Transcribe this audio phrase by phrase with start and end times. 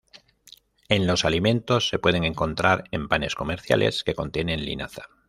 [0.89, 5.03] En los alimentos, se puede encontrar en panes comerciales que contienen linaza.